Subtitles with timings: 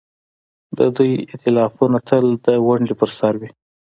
[0.77, 3.49] د دوی ائتلافونه تل د ونډې پر سر وي.